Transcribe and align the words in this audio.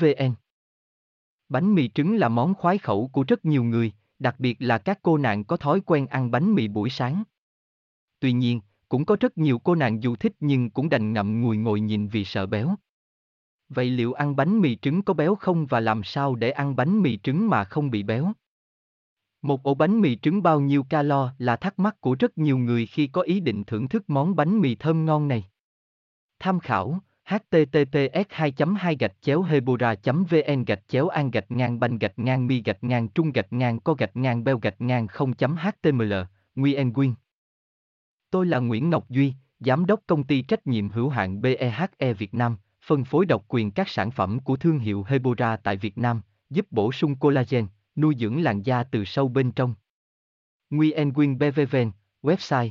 vn 0.00 0.34
bánh 1.48 1.74
mì 1.74 1.88
trứng 1.88 2.16
là 2.16 2.28
món 2.28 2.54
khoái 2.54 2.78
khẩu 2.78 3.08
của 3.12 3.24
rất 3.28 3.44
nhiều 3.44 3.64
người, 3.64 3.92
đặc 4.18 4.34
biệt 4.38 4.56
là 4.58 4.78
các 4.78 4.98
cô 5.02 5.18
nàng 5.18 5.44
có 5.44 5.56
thói 5.56 5.80
quen 5.80 6.06
ăn 6.06 6.30
bánh 6.30 6.54
mì 6.54 6.68
buổi 6.68 6.90
sáng 6.90 7.24
tuy 8.20 8.32
nhiên, 8.32 8.60
cũng 8.88 9.04
có 9.04 9.16
rất 9.20 9.38
nhiều 9.38 9.58
cô 9.58 9.74
nàng 9.74 10.02
dù 10.02 10.16
thích 10.16 10.32
nhưng 10.40 10.70
cũng 10.70 10.88
đành 10.88 11.12
ngậm 11.12 11.42
ngùi 11.42 11.56
ngồi 11.56 11.80
nhìn 11.80 12.08
vì 12.08 12.24
sợ 12.24 12.46
béo. 12.46 12.74
Vậy 13.68 13.90
liệu 13.90 14.12
ăn 14.12 14.36
bánh 14.36 14.60
mì 14.60 14.76
trứng 14.76 15.02
có 15.02 15.14
béo 15.14 15.34
không 15.34 15.66
và 15.66 15.80
làm 15.80 16.04
sao 16.04 16.34
để 16.34 16.50
ăn 16.50 16.76
bánh 16.76 17.02
mì 17.02 17.18
trứng 17.18 17.48
mà 17.48 17.64
không 17.64 17.90
bị 17.90 18.02
béo? 18.02 18.32
Một 19.42 19.62
ổ 19.62 19.74
bánh 19.74 20.00
mì 20.00 20.16
trứng 20.16 20.42
bao 20.42 20.60
nhiêu 20.60 20.84
calo 20.84 21.32
là 21.38 21.56
thắc 21.56 21.78
mắc 21.78 22.00
của 22.00 22.16
rất 22.18 22.38
nhiều 22.38 22.58
người 22.58 22.86
khi 22.86 23.06
có 23.06 23.22
ý 23.22 23.40
định 23.40 23.64
thưởng 23.64 23.88
thức 23.88 24.10
món 24.10 24.36
bánh 24.36 24.60
mì 24.60 24.74
thơm 24.74 25.04
ngon 25.04 25.28
này. 25.28 25.44
Tham 26.38 26.60
khảo 26.60 27.00
https 27.28 28.26
2 28.30 28.52
2 28.78 28.96
gạch 28.96 29.14
chéo 29.20 29.42
hebora 29.42 29.94
vn 30.04 30.64
gạch 30.64 30.88
chéo 30.88 31.08
an 31.08 31.30
gạch 31.30 31.50
ngang 31.50 31.80
banh 31.80 31.98
gạch 31.98 32.18
ngang 32.18 32.46
mi 32.46 32.62
gạch 32.62 32.84
ngang 32.84 33.08
trung 33.08 33.32
gạch 33.32 33.52
ngang 33.52 33.80
co 33.80 33.94
gạch 33.94 34.16
ngang 34.16 34.44
beo 34.44 34.58
gạch 34.58 34.80
ngang 34.80 35.06
0 35.06 35.32
html 35.38 36.12
nguyen 36.54 36.92
nguyên 36.92 37.14
Tôi 38.30 38.46
là 38.46 38.58
Nguyễn 38.58 38.90
Ngọc 38.90 39.08
Duy, 39.08 39.34
Giám 39.60 39.86
đốc 39.86 40.00
công 40.06 40.24
ty 40.24 40.42
trách 40.42 40.66
nhiệm 40.66 40.88
hữu 40.88 41.08
hạn 41.08 41.40
BEHE 41.40 42.12
Việt 42.18 42.34
Nam, 42.34 42.56
phân 42.86 43.04
phối 43.04 43.26
độc 43.26 43.44
quyền 43.48 43.70
các 43.70 43.88
sản 43.88 44.10
phẩm 44.10 44.40
của 44.40 44.56
thương 44.56 44.78
hiệu 44.78 45.04
Hebora 45.08 45.56
tại 45.56 45.76
Việt 45.76 45.98
Nam, 45.98 46.20
giúp 46.50 46.66
bổ 46.70 46.92
sung 46.92 47.16
collagen, 47.16 47.66
nuôi 47.96 48.14
dưỡng 48.18 48.42
làn 48.42 48.62
da 48.62 48.82
từ 48.82 49.04
sâu 49.04 49.28
bên 49.28 49.52
trong. 49.52 49.74
Nguyen 50.70 51.08
nguyên 51.08 51.38
BVVN, 51.38 51.90
website 52.22 52.70